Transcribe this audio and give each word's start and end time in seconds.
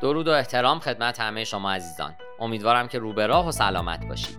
درود 0.00 0.28
و 0.28 0.30
احترام 0.30 0.78
خدمت 0.78 1.20
همه 1.20 1.44
شما 1.44 1.72
عزیزان. 1.72 2.14
امیدوارم 2.40 2.88
که 2.88 2.98
روبه 2.98 3.26
راه 3.26 3.48
و 3.48 3.52
سلامت 3.52 4.06
باشید. 4.08 4.38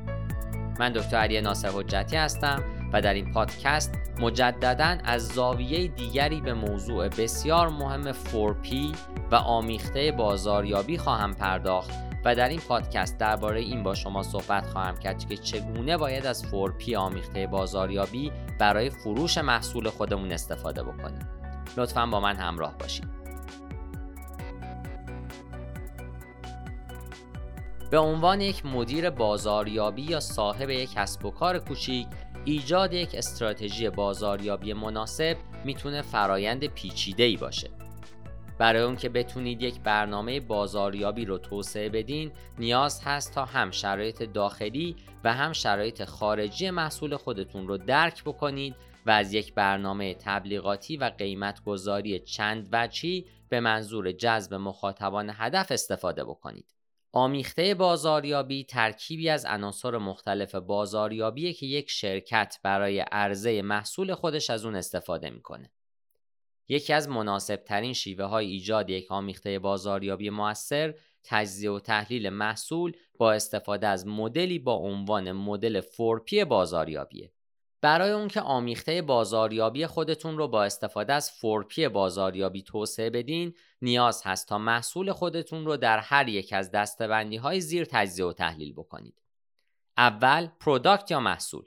من 0.80 0.92
دکتر 0.92 1.18
علی 1.18 1.42
ناصر 1.42 1.70
حجتی 1.70 2.16
هستم 2.16 2.64
و 2.94 3.02
در 3.02 3.14
این 3.14 3.32
پادکست 3.32 3.96
مجددا 4.20 4.98
از 5.04 5.28
زاویه 5.28 5.88
دیگری 5.88 6.42
به 6.42 6.54
موضوع 6.54 7.08
بسیار 7.08 7.70
مهم 7.70 8.12
4P 8.12 8.96
و 9.32 9.36
آمیخته 9.36 10.12
بازاریابی 10.12 10.98
خواهم 10.98 11.34
پرداخت 11.34 11.92
و 12.26 12.36
در 12.36 12.50
این 12.50 12.60
پادکست 12.60 13.18
درباره 13.18 13.60
این 13.60 13.84
با 13.84 13.96
شما 13.96 14.24
صحبت 14.24 14.66
خواهم 14.66 14.98
کرد 14.98 15.26
که 15.30 15.38
چگونه 15.38 15.98
باید 15.98 16.26
از 16.26 16.46
4P 16.52 16.94
آمیخته 16.94 17.48
بازاریابی 17.48 18.32
برای 18.60 18.90
فروش 18.90 19.38
محصول 19.38 19.90
خودمون 19.90 20.32
استفاده 20.32 20.84
بکنیم. 20.84 21.30
لطفا 21.78 22.06
با 22.06 22.20
من 22.20 22.36
همراه 22.36 22.78
باشید. 22.78 23.25
به 27.96 28.02
عنوان 28.02 28.42
یک 28.42 28.66
مدیر 28.66 29.10
بازاریابی 29.10 30.02
یا 30.02 30.20
صاحب 30.20 30.70
یک 30.70 30.94
کسب 30.94 31.26
و 31.26 31.32
کار 31.32 31.60
کوچیک 31.60 32.08
ایجاد 32.46 32.94
یک 32.94 33.16
استراتژی 33.16 33.90
بازاریابی 33.90 34.74
مناسب 34.74 35.38
می‌تونه 35.66 36.02
فرایند 36.02 36.66
پیچیده 36.66 37.24
ای 37.24 37.38
باشه 37.38 37.70
برای 38.58 38.82
اون 38.82 38.96
که 38.96 39.10
بتونید 39.10 39.62
یک 39.62 39.80
برنامه 39.80 40.40
بازاریابی 40.40 41.26
رو 41.26 41.38
توسعه 41.38 41.90
بدین 41.90 42.32
نیاز 42.60 43.02
هست 43.04 43.34
تا 43.34 43.46
هم 43.46 43.72
شرایط 43.72 44.24
داخلی 44.24 44.96
و 45.24 45.34
هم 45.34 45.54
شرایط 45.54 46.04
خارجی 46.04 46.70
محصول 46.70 47.18
خودتون 47.18 47.68
رو 47.68 47.78
درک 47.78 48.24
بکنید 48.24 48.76
و 49.06 49.12
از 49.12 49.34
یک 49.34 49.54
برنامه 49.54 50.14
تبلیغاتی 50.14 50.98
و 50.98 51.12
قیمت 51.18 51.64
گذاری 51.64 52.20
چند 52.20 52.70
وجهی 52.72 53.26
به 53.50 53.60
منظور 53.60 54.12
جذب 54.12 54.54
مخاطبان 54.54 55.32
هدف 55.34 55.72
استفاده 55.72 56.24
بکنید. 56.24 56.76
آمیخته 57.18 57.76
بازاریابی 57.76 58.64
ترکیبی 58.64 59.30
از 59.30 59.46
عناصر 59.46 59.98
مختلف 59.98 60.56
بازاریابیه 60.56 61.54
که 61.54 61.66
یک 61.66 61.90
شرکت 61.90 62.60
برای 62.64 63.00
عرضه 63.00 63.62
محصول 63.62 64.14
خودش 64.14 64.50
از 64.50 64.66
اون 64.66 64.76
استفاده 64.76 65.30
می‌کنه. 65.30 65.72
یکی 66.68 66.94
از 66.94 67.10
مناسب 67.10 67.56
ترین 67.56 67.94
شیوه 67.94 68.26
های 68.26 68.48
ایجاد 68.48 68.90
یک 68.90 69.12
آمیخته 69.12 69.60
بازاریابی 69.60 70.30
موثر 70.30 70.94
تجزیه 71.24 71.72
و 71.72 71.80
تحلیل 71.80 72.30
محصول 72.30 72.94
با 73.18 73.34
استفاده 73.34 73.88
از 73.88 74.08
مدلی 74.08 74.60
با 74.60 74.74
عنوان 74.74 75.32
مدل 75.32 75.82
4P 75.82 76.34
بازاریابیه. 76.34 77.32
برای 77.82 78.12
اون 78.12 78.28
که 78.28 78.42
آمیخته 78.42 79.02
بازاریابی 79.02 79.88
خودتون 79.88 80.38
رو 80.38 80.48
با 80.48 80.64
استفاده 80.64 81.14
از 81.14 81.32
4P 81.42 81.80
بازاریابی 81.80 82.64
توسعه 82.64 83.10
بدین 83.10 83.54
نیاز 83.82 84.22
هست 84.26 84.48
تا 84.48 84.58
محصول 84.58 85.12
خودتون 85.12 85.66
رو 85.66 85.78
در 85.78 86.00
هر 86.00 86.30
یک 86.30 86.54
از 86.54 86.72
دستبندی 86.72 87.38
های 87.38 87.62
زیر 87.62 87.86
تجزیه 87.86 88.26
و 88.26 88.34
تحلیل 88.34 88.74
بکنید. 88.74 89.22
اول 89.98 90.48
پروداکت 90.60 91.12
یا 91.12 91.20
محصول 91.20 91.66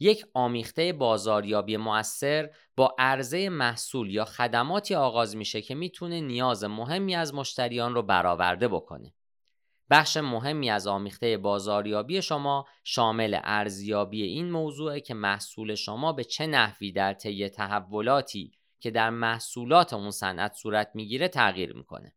یک 0.00 0.26
آمیخته 0.34 0.92
بازاریابی 0.92 1.76
مؤثر 1.76 2.50
با 2.76 2.94
عرضه 2.98 3.48
محصول 3.48 4.10
یا 4.10 4.24
خدماتی 4.24 4.94
آغاز 4.94 5.36
میشه 5.36 5.62
که 5.62 5.74
می‌تونه 5.74 6.20
نیاز 6.20 6.64
مهمی 6.64 7.14
از 7.14 7.34
مشتریان 7.34 7.94
رو 7.94 8.02
برآورده 8.02 8.68
بکنه. 8.68 9.14
بخش 9.90 10.16
مهمی 10.16 10.70
از 10.70 10.86
آمیخته 10.86 11.36
بازاریابی 11.36 12.22
شما 12.22 12.66
شامل 12.84 13.38
ارزیابی 13.42 14.22
این 14.22 14.50
موضوع 14.50 14.98
که 14.98 15.14
محصول 15.14 15.74
شما 15.74 16.12
به 16.12 16.24
چه 16.24 16.46
نحوی 16.46 16.92
در 16.92 17.12
طی 17.12 17.48
تحولاتی 17.48 18.52
که 18.80 18.90
در 18.90 19.10
محصولات 19.10 19.92
اون 19.92 20.10
صنعت 20.10 20.54
صورت 20.54 20.90
می‌گیره 20.94 21.28
تغییر 21.28 21.72
می‌کنه. 21.72 22.14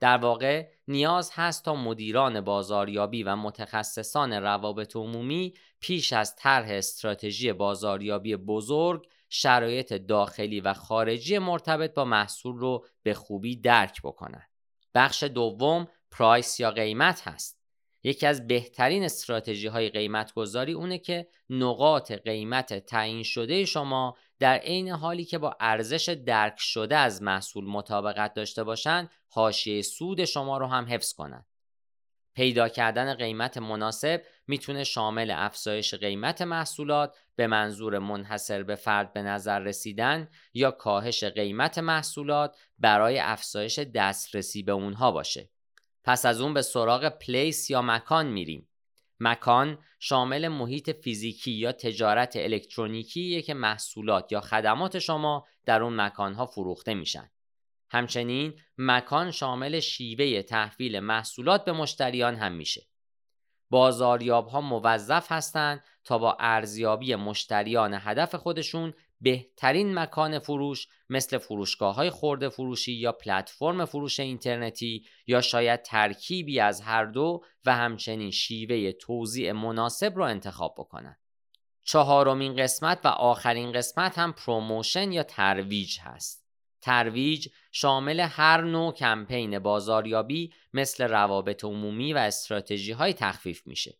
در 0.00 0.16
واقع 0.16 0.68
نیاز 0.88 1.30
هست 1.34 1.64
تا 1.64 1.74
مدیران 1.74 2.40
بازاریابی 2.40 3.22
و 3.22 3.36
متخصصان 3.36 4.32
روابط 4.32 4.96
عمومی 4.96 5.54
پیش 5.80 6.12
از 6.12 6.36
طرح 6.36 6.66
استراتژی 6.70 7.52
بازاریابی 7.52 8.36
بزرگ 8.36 9.06
شرایط 9.28 9.92
داخلی 9.92 10.60
و 10.60 10.74
خارجی 10.74 11.38
مرتبط 11.38 11.94
با 11.94 12.04
محصول 12.04 12.56
رو 12.56 12.86
به 13.02 13.14
خوبی 13.14 13.56
درک 13.56 14.02
بکنند. 14.02 14.50
بخش 14.94 15.22
دوم 15.22 15.88
پرایس 16.18 16.60
یا 16.60 16.70
قیمت 16.70 17.28
هست. 17.28 17.60
یکی 18.02 18.26
از 18.26 18.46
بهترین 18.46 19.04
استراتژی 19.04 19.66
های 19.66 19.90
قیمت 19.90 20.32
گذاری 20.32 20.72
اونه 20.72 20.98
که 20.98 21.28
نقاط 21.50 22.12
قیمت 22.12 22.86
تعیین 22.86 23.22
شده 23.22 23.64
شما 23.64 24.16
در 24.38 24.58
عین 24.58 24.88
حالی 24.88 25.24
که 25.24 25.38
با 25.38 25.56
ارزش 25.60 26.08
درک 26.08 26.54
شده 26.58 26.96
از 26.96 27.22
محصول 27.22 27.64
مطابقت 27.64 28.34
داشته 28.34 28.64
باشند 28.64 29.10
حاشیه 29.28 29.82
سود 29.82 30.24
شما 30.24 30.58
رو 30.58 30.66
هم 30.66 30.86
حفظ 30.88 31.12
کنند. 31.12 31.46
پیدا 32.34 32.68
کردن 32.68 33.14
قیمت 33.14 33.58
مناسب 33.58 34.22
می‌تونه 34.46 34.84
شامل 34.84 35.32
افزایش 35.36 35.94
قیمت 35.94 36.42
محصولات 36.42 37.16
به 37.36 37.46
منظور 37.46 37.98
منحصر 37.98 38.62
به 38.62 38.74
فرد 38.74 39.12
به 39.12 39.22
نظر 39.22 39.58
رسیدن 39.58 40.28
یا 40.54 40.70
کاهش 40.70 41.24
قیمت 41.24 41.78
محصولات 41.78 42.56
برای 42.78 43.18
افزایش 43.18 43.78
دسترسی 43.78 44.62
به 44.62 44.72
اونها 44.72 45.12
باشه. 45.12 45.50
پس 46.06 46.26
از 46.26 46.40
اون 46.40 46.54
به 46.54 46.62
سراغ 46.62 47.08
پلیس 47.08 47.70
یا 47.70 47.82
مکان 47.82 48.26
میریم. 48.26 48.68
مکان 49.20 49.78
شامل 49.98 50.48
محیط 50.48 50.90
فیزیکی 50.90 51.50
یا 51.50 51.72
تجارت 51.72 52.36
الکترونیکی 52.36 53.42
که 53.42 53.54
محصولات 53.54 54.32
یا 54.32 54.40
خدمات 54.40 54.98
شما 54.98 55.46
در 55.64 55.82
اون 55.82 56.00
مکانها 56.00 56.46
فروخته 56.46 56.94
میشن. 56.94 57.30
همچنین 57.90 58.60
مکان 58.78 59.30
شامل 59.30 59.80
شیوه 59.80 60.42
تحویل 60.42 61.00
محصولات 61.00 61.64
به 61.64 61.72
مشتریان 61.72 62.34
هم 62.36 62.52
میشه. 62.52 62.86
بازاریاب 63.70 64.48
ها 64.48 64.60
موظف 64.60 65.32
هستند 65.32 65.84
تا 66.04 66.18
با 66.18 66.36
ارزیابی 66.40 67.14
مشتریان 67.14 67.94
هدف 67.94 68.34
خودشون 68.34 68.94
بهترین 69.20 69.98
مکان 69.98 70.38
فروش 70.38 70.88
مثل 71.08 71.38
فروشگاه 71.38 71.94
های 71.94 72.10
خورده 72.10 72.48
فروشی 72.48 72.92
یا 72.92 73.12
پلتفرم 73.12 73.84
فروش 73.84 74.20
اینترنتی 74.20 75.06
یا 75.26 75.40
شاید 75.40 75.82
ترکیبی 75.82 76.60
از 76.60 76.80
هر 76.80 77.04
دو 77.04 77.44
و 77.64 77.76
همچنین 77.76 78.30
شیوه 78.30 78.92
توزیع 78.92 79.52
مناسب 79.52 80.12
را 80.16 80.26
انتخاب 80.26 80.74
بکنند. 80.78 81.18
چهارمین 81.84 82.56
قسمت 82.56 83.00
و 83.04 83.08
آخرین 83.08 83.72
قسمت 83.72 84.18
هم 84.18 84.32
promotion 84.32 85.12
یا 85.12 85.22
ترویج 85.22 85.98
هست. 86.00 86.46
ترویج 86.80 87.48
شامل 87.72 88.20
هر 88.20 88.60
نوع 88.60 88.92
کمپین 88.92 89.58
بازاریابی 89.58 90.52
مثل 90.72 91.04
روابط 91.04 91.64
عمومی 91.64 92.12
و 92.12 92.18
استراتژی 92.18 92.92
های 92.92 93.12
تخفیف 93.12 93.66
میشه. 93.66 93.98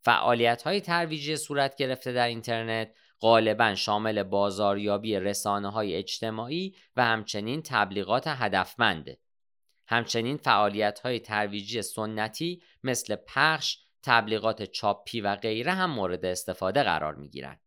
فعالیت 0.00 0.62
های 0.62 0.80
ترویجی 0.80 1.36
صورت 1.36 1.76
گرفته 1.76 2.12
در 2.12 2.26
اینترنت 2.26 2.94
غالبا 3.24 3.74
شامل 3.74 4.22
بازاریابی 4.22 5.16
رسانه 5.16 5.70
های 5.70 5.94
اجتماعی 5.94 6.74
و 6.96 7.04
همچنین 7.04 7.62
تبلیغات 7.62 8.24
هدفمنده. 8.26 9.18
همچنین 9.86 10.36
فعالیت 10.36 11.00
های 11.00 11.20
ترویجی 11.20 11.82
سنتی 11.82 12.62
مثل 12.82 13.16
پخش، 13.16 13.78
تبلیغات 14.02 14.62
چاپی 14.62 15.20
و 15.20 15.36
غیره 15.36 15.72
هم 15.72 15.90
مورد 15.90 16.24
استفاده 16.24 16.82
قرار 16.82 17.14
می 17.14 17.28
گیرند. 17.28 17.60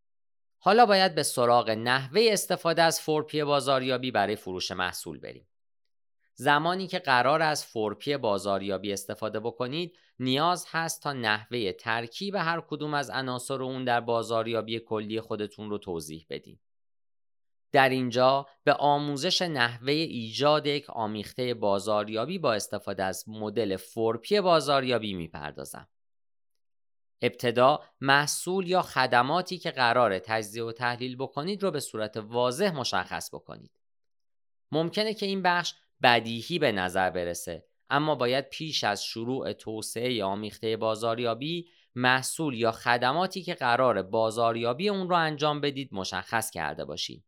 حالا 0.58 0.86
باید 0.86 1.14
به 1.14 1.22
سراغ 1.22 1.70
نحوه 1.70 2.28
استفاده 2.30 2.82
از 2.82 3.00
4P 3.00 3.44
بازاریابی 3.44 4.10
برای 4.10 4.36
فروش 4.36 4.70
محصول 4.72 5.18
بریم. 5.18 5.48
زمانی 6.40 6.86
که 6.86 6.98
قراره 6.98 7.42
از 7.42 7.66
4P 7.66 8.16
بازاریابی 8.16 8.92
استفاده 8.92 9.40
بکنید 9.40 9.98
نیاز 10.20 10.66
هست 10.68 11.02
تا 11.02 11.12
نحوه 11.12 11.72
ترکیب 11.72 12.34
هر 12.34 12.60
کدوم 12.60 12.94
از 12.94 13.10
عناصر 13.10 13.62
اون 13.62 13.84
در 13.84 14.00
بازاریابی 14.00 14.80
کلی 14.80 15.20
خودتون 15.20 15.70
رو 15.70 15.78
توضیح 15.78 16.26
بدین. 16.30 16.58
در 17.72 17.88
اینجا 17.88 18.46
به 18.64 18.72
آموزش 18.72 19.42
نحوه 19.42 19.92
ایجاد 19.92 20.66
یک 20.66 20.90
آمیخته 20.90 21.54
بازاریابی 21.54 22.38
با 22.38 22.52
استفاده 22.54 23.04
از 23.04 23.28
مدل 23.28 23.76
4P 23.76 24.40
بازاریابی 24.40 25.14
می‌پردازم. 25.14 25.88
ابتدا 27.22 27.80
محصول 28.00 28.68
یا 28.68 28.82
خدماتی 28.82 29.58
که 29.58 29.70
قرار 29.70 30.18
تجزیه 30.18 30.64
و 30.64 30.72
تحلیل 30.72 31.16
بکنید 31.16 31.62
رو 31.62 31.70
به 31.70 31.80
صورت 31.80 32.16
واضح 32.16 32.70
مشخص 32.70 33.34
بکنید. 33.34 33.80
ممکنه 34.72 35.14
که 35.14 35.26
این 35.26 35.42
بخش 35.42 35.74
بدیهی 36.02 36.58
به 36.58 36.72
نظر 36.72 37.10
برسه 37.10 37.64
اما 37.90 38.14
باید 38.14 38.48
پیش 38.48 38.84
از 38.84 39.04
شروع 39.04 39.52
توسعه 39.52 40.24
آمیخته 40.24 40.76
بازاریابی 40.76 41.68
محصول 41.94 42.54
یا 42.54 42.72
خدماتی 42.72 43.42
که 43.42 43.54
قرار 43.54 44.02
بازاریابی 44.02 44.88
اون 44.88 45.08
رو 45.08 45.16
انجام 45.16 45.60
بدید 45.60 45.88
مشخص 45.92 46.50
کرده 46.50 46.84
باشید. 46.84 47.24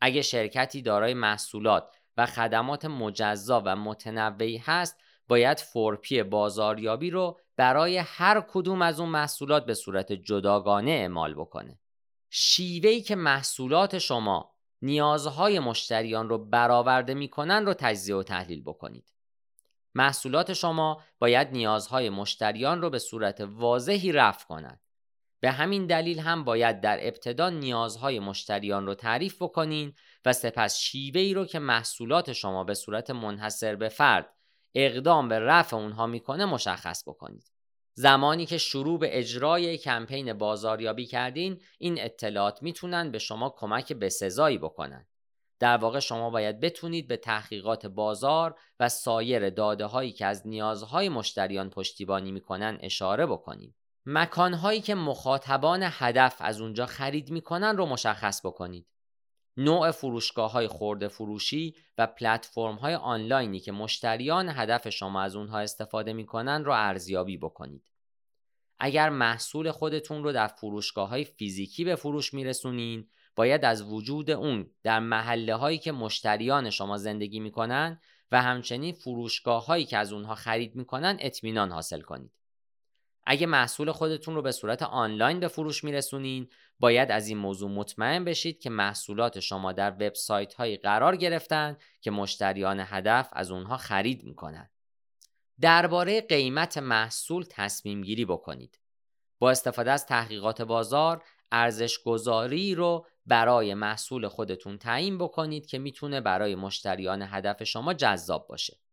اگه 0.00 0.22
شرکتی 0.22 0.82
دارای 0.82 1.14
محصولات 1.14 1.94
و 2.16 2.26
خدمات 2.26 2.84
مجزا 2.84 3.62
و 3.66 3.76
متنوعی 3.76 4.56
هست 4.56 5.00
باید 5.28 5.58
فورپی 5.60 6.22
بازاریابی 6.22 7.10
رو 7.10 7.40
برای 7.56 7.96
هر 7.96 8.44
کدوم 8.48 8.82
از 8.82 9.00
اون 9.00 9.08
محصولات 9.08 9.66
به 9.66 9.74
صورت 9.74 10.12
جداگانه 10.12 10.90
اعمال 10.90 11.34
بکنه. 11.34 11.78
شیوهی 12.30 13.02
که 13.02 13.16
محصولات 13.16 13.98
شما 13.98 14.53
نیازهای 14.84 15.58
مشتریان 15.58 16.28
رو 16.28 16.38
برآورده 16.38 17.14
می‌کنن 17.14 17.66
رو 17.66 17.74
تجزیه 17.74 18.16
و 18.16 18.22
تحلیل 18.22 18.62
بکنید. 18.62 19.12
محصولات 19.94 20.52
شما 20.52 21.02
باید 21.18 21.48
نیازهای 21.52 22.10
مشتریان 22.10 22.82
رو 22.82 22.90
به 22.90 22.98
صورت 22.98 23.40
واضحی 23.40 24.12
رفع 24.12 24.46
کنند. 24.46 24.80
به 25.40 25.50
همین 25.50 25.86
دلیل 25.86 26.18
هم 26.18 26.44
باید 26.44 26.80
در 26.80 26.98
ابتدا 27.06 27.50
نیازهای 27.50 28.20
مشتریان 28.20 28.86
رو 28.86 28.94
تعریف 28.94 29.42
بکنین 29.42 29.92
و 30.24 30.32
سپس 30.32 30.78
شیوه 30.78 31.20
ای 31.20 31.34
رو 31.34 31.44
که 31.44 31.58
محصولات 31.58 32.32
شما 32.32 32.64
به 32.64 32.74
صورت 32.74 33.10
منحصر 33.10 33.76
به 33.76 33.88
فرد 33.88 34.34
اقدام 34.74 35.28
به 35.28 35.38
رفع 35.38 35.76
اونها 35.76 36.06
می‌کنه 36.06 36.44
مشخص 36.44 37.08
بکنید. 37.08 37.53
زمانی 37.94 38.46
که 38.46 38.58
شروع 38.58 38.98
به 38.98 39.18
اجرای 39.18 39.78
کمپین 39.78 40.32
بازاریابی 40.32 41.06
کردین 41.06 41.60
این 41.78 42.00
اطلاعات 42.00 42.62
می‌تونن 42.62 43.10
به 43.10 43.18
شما 43.18 43.50
کمک 43.50 43.92
به 43.92 44.08
سزایی 44.08 44.58
بکنن. 44.58 45.06
در 45.60 45.76
واقع 45.76 45.98
شما 45.98 46.30
باید 46.30 46.60
بتونید 46.60 47.08
به 47.08 47.16
تحقیقات 47.16 47.86
بازار 47.86 48.58
و 48.80 48.88
سایر 48.88 49.50
داده 49.50 49.86
هایی 49.86 50.12
که 50.12 50.26
از 50.26 50.46
نیازهای 50.46 51.08
مشتریان 51.08 51.70
پشتیبانی 51.70 52.32
می‌کنن 52.32 52.78
اشاره 52.80 53.26
بکنید. 53.26 53.74
مکانهایی 54.06 54.80
که 54.80 54.94
مخاطبان 54.94 55.80
هدف 55.82 56.36
از 56.38 56.60
اونجا 56.60 56.86
خرید 56.86 57.30
می‌کنن 57.30 57.76
رو 57.76 57.86
مشخص 57.86 58.46
بکنید. 58.46 58.86
نوع 59.56 59.90
فروشگاه 59.90 60.52
های 60.52 60.68
خورده 60.68 61.08
فروشی 61.08 61.74
و 61.98 62.06
پلتفرم 62.06 62.74
های 62.74 62.94
آنلاینی 62.94 63.60
که 63.60 63.72
مشتریان 63.72 64.48
هدف 64.48 64.88
شما 64.88 65.22
از 65.22 65.36
اونها 65.36 65.58
استفاده 65.58 66.12
می‌کنن 66.12 66.64
رو 66.64 66.72
ارزیابی 66.72 67.36
بکنید. 67.36 67.90
اگر 68.78 69.10
محصول 69.10 69.70
خودتون 69.70 70.24
رو 70.24 70.32
در 70.32 70.46
فروشگاه 70.46 71.08
های 71.08 71.24
فیزیکی 71.24 71.84
به 71.84 71.96
فروش 71.96 72.34
میرسونین 72.34 73.08
باید 73.36 73.64
از 73.64 73.82
وجود 73.82 74.30
اون 74.30 74.70
در 74.82 75.00
محله 75.00 75.54
هایی 75.54 75.78
که 75.78 75.92
مشتریان 75.92 76.70
شما 76.70 76.98
زندگی 76.98 77.40
می‌کنن 77.40 78.00
و 78.32 78.42
همچنین 78.42 78.94
فروشگاه 78.94 79.66
هایی 79.66 79.84
که 79.84 79.98
از 79.98 80.12
اونها 80.12 80.34
خرید 80.34 80.76
می‌کنن 80.76 81.16
اطمینان 81.20 81.72
حاصل 81.72 82.00
کنید. 82.00 82.32
اگه 83.26 83.46
محصول 83.46 83.92
خودتون 83.92 84.34
رو 84.34 84.42
به 84.42 84.52
صورت 84.52 84.82
آنلاین 84.82 85.40
به 85.40 85.48
فروش 85.48 85.84
میرسونین 85.84 86.48
باید 86.80 87.10
از 87.10 87.28
این 87.28 87.38
موضوع 87.38 87.70
مطمئن 87.70 88.24
بشید 88.24 88.60
که 88.60 88.70
محصولات 88.70 89.40
شما 89.40 89.72
در 89.72 89.90
وبسایت 89.90 90.54
هایی 90.54 90.76
قرار 90.76 91.16
گرفتن 91.16 91.76
که 92.00 92.10
مشتریان 92.10 92.80
هدف 92.80 93.28
از 93.32 93.50
اونها 93.50 93.76
خرید 93.76 94.24
می‌کنن. 94.24 94.70
درباره 95.60 96.20
قیمت 96.20 96.78
محصول 96.78 97.44
تصمیم 97.50 98.02
گیری 98.02 98.24
بکنید. 98.24 98.78
با 99.38 99.50
استفاده 99.50 99.90
از 99.90 100.06
تحقیقات 100.06 100.62
بازار 100.62 101.24
ارزش 101.52 101.98
گذاری 102.02 102.74
رو 102.74 103.06
برای 103.26 103.74
محصول 103.74 104.28
خودتون 104.28 104.78
تعیین 104.78 105.18
بکنید 105.18 105.66
که 105.66 105.78
می‌تونه 105.78 106.20
برای 106.20 106.54
مشتریان 106.54 107.22
هدف 107.22 107.64
شما 107.64 107.94
جذاب 107.94 108.46
باشه. 108.48 108.83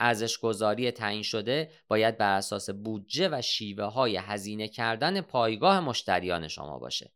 ارزش 0.00 0.38
گذاری 0.38 0.90
تعیین 0.90 1.22
شده 1.22 1.70
باید 1.88 2.18
بر 2.18 2.36
اساس 2.36 2.70
بودجه 2.70 3.28
و 3.32 3.42
شیوه 3.42 3.84
های 3.84 4.16
هزینه 4.16 4.68
کردن 4.68 5.20
پایگاه 5.20 5.80
مشتریان 5.80 6.48
شما 6.48 6.78
باشه. 6.78 7.12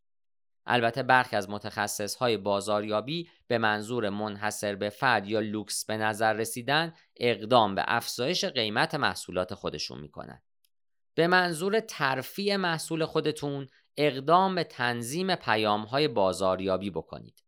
البته 0.67 1.03
برخی 1.03 1.37
از 1.37 1.51
متخصص 1.51 2.15
های 2.17 2.37
بازاریابی 2.37 3.29
به 3.47 3.59
منظور 3.59 4.09
منحصر 4.09 4.75
به 4.75 4.91
فرد 4.91 5.29
یا 5.29 5.41
لوکس 5.41 5.85
به 5.85 5.97
نظر 5.97 6.33
رسیدن 6.33 6.95
اقدام 7.17 7.75
به 7.75 7.85
افزایش 7.87 8.45
قیمت 8.45 8.95
محصولات 8.95 9.55
خودشون 9.55 10.01
می‌کنن. 10.01 10.43
به 11.15 11.27
منظور 11.27 11.81
ترفیع 11.81 12.57
محصول 12.57 13.05
خودتون 13.05 13.69
اقدام 13.97 14.55
به 14.55 14.65
تنظیم 14.65 15.35
پیام 15.35 15.83
های 15.83 16.09
بازاریابی 16.09 16.91
بکنید. 16.91 17.44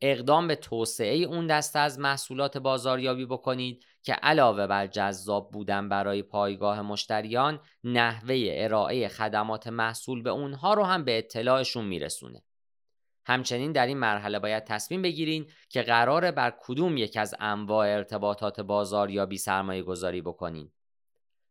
اقدام 0.00 0.48
به 0.48 0.56
توسعه 0.56 1.16
اون 1.16 1.46
دسته 1.46 1.78
از 1.78 1.98
محصولات 1.98 2.58
بازاریابی 2.58 3.26
بکنید 3.26 3.84
که 4.02 4.12
علاوه 4.12 4.66
بر 4.66 4.86
جذاب 4.86 5.50
بودن 5.50 5.88
برای 5.88 6.22
پایگاه 6.22 6.82
مشتریان 6.82 7.60
نحوه 7.84 8.48
ارائه 8.48 9.08
خدمات 9.08 9.66
محصول 9.66 10.22
به 10.22 10.30
اونها 10.30 10.74
رو 10.74 10.84
هم 10.84 11.04
به 11.04 11.18
اطلاعشون 11.18 11.84
میرسونه. 11.84 12.42
همچنین 13.26 13.72
در 13.72 13.86
این 13.86 13.98
مرحله 13.98 14.38
باید 14.38 14.64
تصمیم 14.64 15.02
بگیرین 15.02 15.50
که 15.68 15.82
قراره 15.82 16.30
بر 16.30 16.54
کدوم 16.60 16.96
یک 16.96 17.16
از 17.16 17.34
انواع 17.40 17.88
ارتباطات 17.88 18.60
بازاریابی 18.60 19.38
سرمایه 19.38 19.82
گذاری 19.82 20.22
بکنین. 20.22 20.72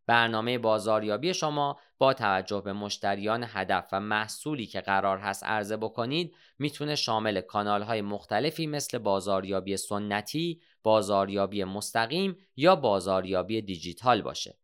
برنامه 0.07 0.57
بازاریابی 0.57 1.33
شما 1.33 1.79
با 1.97 2.13
توجه 2.13 2.61
به 2.61 2.73
مشتریان 2.73 3.45
هدف 3.47 3.87
و 3.91 3.99
محصولی 3.99 4.65
که 4.65 4.81
قرار 4.81 5.17
هست 5.17 5.43
عرضه 5.43 5.77
بکنید 5.77 6.35
می‌تونه 6.59 6.95
شامل 6.95 7.41
کانال 7.41 7.81
های 7.81 8.01
مختلفی 8.01 8.67
مثل 8.67 8.97
بازاریابی 8.97 9.77
سنتی، 9.77 10.61
بازاریابی 10.83 11.63
مستقیم 11.63 12.37
یا 12.55 12.75
بازاریابی 12.75 13.61
دیجیتال 13.61 14.21
باشه. 14.21 14.57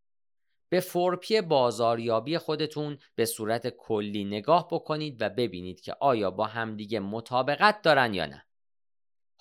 به 0.70 0.80
فورپی 0.80 1.42
بازاریابی 1.42 2.38
خودتون 2.38 2.98
به 3.16 3.26
صورت 3.26 3.68
کلی 3.70 4.26
نگاه 4.26 4.68
بکنید 4.72 5.22
و 5.22 5.30
ببینید 5.30 5.82
که 5.82 5.96
آیا 6.00 6.32
با 6.32 6.46
همدیگه 6.46 7.00
مطابقت 7.00 7.82
دارن 7.82 8.14
یا 8.14 8.26
نه. 8.26 8.46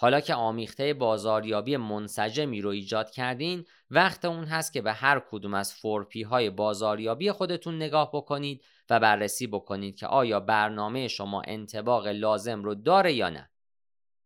حالا 0.02 0.20
که 0.20 0.34
آمیخته 0.34 0.94
بازاریابی 0.94 1.76
منسجمی 1.76 2.60
رو 2.60 2.70
ایجاد 2.70 3.10
کردین 3.10 3.64
وقت 3.90 4.24
اون 4.24 4.44
هست 4.44 4.72
که 4.72 4.82
به 4.82 4.92
هر 4.92 5.22
کدوم 5.30 5.54
از 5.54 5.74
فورپی 5.74 6.22
های 6.22 6.50
بازاریابی 6.50 7.32
خودتون 7.32 7.76
نگاه 7.76 8.10
بکنید 8.12 8.64
و 8.90 9.00
بررسی 9.00 9.46
بکنید 9.46 9.96
که 9.96 10.06
آیا 10.06 10.40
برنامه 10.40 11.08
شما 11.08 11.42
انتباق 11.46 12.06
لازم 12.06 12.62
رو 12.62 12.74
داره 12.74 13.12
یا 13.12 13.30
نه 13.30 13.50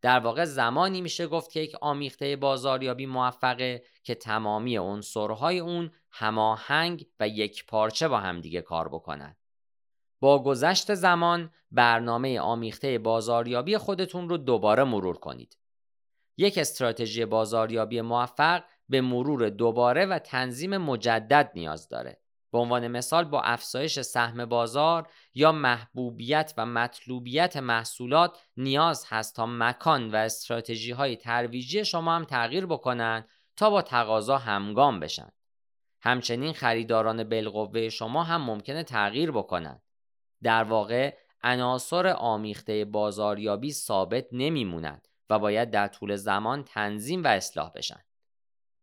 در 0.02 0.18
واقع 0.18 0.44
زمانی 0.44 1.00
میشه 1.00 1.26
گفت 1.26 1.50
که 1.50 1.60
یک 1.60 1.76
آمیخته 1.80 2.36
بازاریابی 2.36 3.06
موفقه 3.06 3.82
که 4.02 4.14
تمامی 4.14 4.76
عنصرهای 4.76 5.58
اون 5.58 5.90
هماهنگ 6.10 7.06
و 7.20 7.28
یک 7.28 7.66
پارچه 7.66 8.08
با 8.08 8.18
همدیگه 8.18 8.62
کار 8.62 8.88
بکنند. 8.88 9.36
با 10.20 10.42
گذشت 10.42 10.94
زمان 10.94 11.50
برنامه 11.70 12.40
آمیخته 12.40 12.98
بازاریابی 12.98 13.78
خودتون 13.78 14.28
رو 14.28 14.36
دوباره 14.36 14.84
مرور 14.84 15.18
کنید. 15.18 15.58
یک 16.36 16.58
استراتژی 16.58 17.24
بازاریابی 17.24 18.00
موفق 18.00 18.62
به 18.88 19.00
مرور 19.00 19.48
دوباره 19.48 20.06
و 20.06 20.18
تنظیم 20.18 20.76
مجدد 20.76 21.50
نیاز 21.54 21.88
داره. 21.88 22.20
به 22.52 22.58
عنوان 22.58 22.88
مثال 22.88 23.24
با 23.24 23.42
افزایش 23.42 24.00
سهم 24.00 24.44
بازار 24.44 25.08
یا 25.34 25.52
محبوبیت 25.52 26.54
و 26.56 26.66
مطلوبیت 26.66 27.56
محصولات 27.56 28.38
نیاز 28.56 29.06
هست 29.08 29.36
تا 29.36 29.46
مکان 29.46 30.10
و 30.10 30.16
استراتژی 30.16 30.92
های 30.92 31.16
ترویجی 31.16 31.84
شما 31.84 32.16
هم 32.16 32.24
تغییر 32.24 32.66
بکنن 32.66 33.24
تا 33.56 33.70
با 33.70 33.82
تقاضا 33.82 34.38
همگام 34.38 35.00
بشن. 35.00 35.28
همچنین 36.00 36.52
خریداران 36.52 37.24
بالقوه 37.24 37.88
شما 37.88 38.22
هم 38.22 38.42
ممکنه 38.42 38.82
تغییر 38.82 39.30
بکنن. 39.30 39.82
در 40.42 40.64
واقع 40.64 41.14
عناصر 41.42 42.06
آمیخته 42.06 42.84
بازاریابی 42.84 43.72
ثابت 43.72 44.26
نمیمونند 44.32 45.08
و 45.30 45.38
باید 45.38 45.70
در 45.70 45.88
طول 45.88 46.16
زمان 46.16 46.64
تنظیم 46.64 47.24
و 47.24 47.26
اصلاح 47.26 47.72
بشن. 47.74 48.00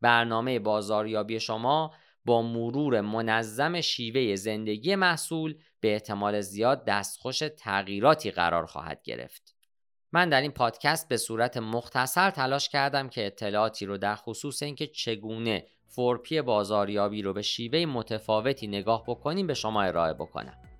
برنامه 0.01 0.59
بازاریابی 0.59 1.39
شما 1.39 1.93
با 2.25 2.41
مرور 2.41 3.01
منظم 3.01 3.81
شیوه 3.81 4.35
زندگی 4.35 4.95
محصول 4.95 5.55
به 5.79 5.93
احتمال 5.93 6.41
زیاد 6.41 6.85
دستخوش 6.85 7.43
تغییراتی 7.57 8.31
قرار 8.31 8.65
خواهد 8.65 9.01
گرفت. 9.03 9.55
من 10.11 10.29
در 10.29 10.41
این 10.41 10.51
پادکست 10.51 11.09
به 11.09 11.17
صورت 11.17 11.57
مختصر 11.57 12.29
تلاش 12.31 12.69
کردم 12.69 13.09
که 13.09 13.25
اطلاعاتی 13.25 13.85
رو 13.85 13.97
در 13.97 14.15
خصوص 14.15 14.63
اینکه 14.63 14.87
چگونه 14.87 15.65
فورپی 15.87 16.41
بازاریابی 16.41 17.21
رو 17.21 17.33
به 17.33 17.41
شیوه 17.41 17.85
متفاوتی 17.85 18.67
نگاه 18.67 19.03
بکنیم 19.07 19.47
به 19.47 19.53
شما 19.53 19.81
ارائه 19.81 20.13
بکنم. 20.13 20.70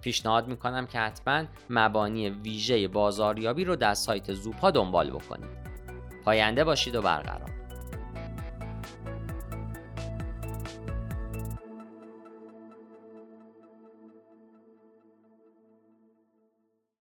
پیشنهاد 0.00 0.48
می‌کنم 0.48 0.86
که 0.86 0.98
حتما 0.98 1.44
مبانی 1.70 2.30
ویژه 2.30 2.88
بازاریابی 2.88 3.64
رو 3.64 3.76
در 3.76 3.94
سایت 3.94 4.32
زوپا 4.32 4.70
دنبال 4.70 5.10
بکنید. 5.10 5.66
پاینده 6.24 6.64
باشید 6.64 6.94
و 6.94 7.02
برقرار 7.02 7.55